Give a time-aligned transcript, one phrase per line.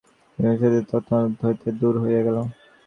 [0.39, 2.37] কিন্তু সে সংকল্প তৎক্ষণাৎ মন হইতে দূর হইয়া গেল।